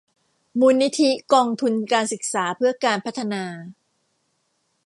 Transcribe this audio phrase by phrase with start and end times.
[0.59, 3.45] มูลนิธิกองทุนการศึกษาเพื่อการพัฒนา